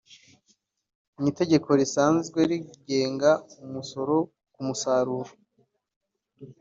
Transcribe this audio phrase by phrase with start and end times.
[1.17, 3.31] Mu itegeko risanzwe rigenga
[3.65, 4.15] umusoro
[4.53, 5.31] ku musaruro